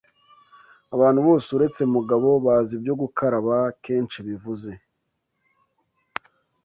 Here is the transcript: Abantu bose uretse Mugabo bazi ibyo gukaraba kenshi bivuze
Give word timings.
Abantu 0.95 1.19
bose 1.27 1.47
uretse 1.57 1.81
Mugabo 1.95 2.29
bazi 2.45 2.71
ibyo 2.77 2.93
gukaraba 3.01 3.57
kenshi 3.83 4.17
bivuze 4.27 4.71